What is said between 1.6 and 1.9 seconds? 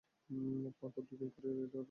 করবে।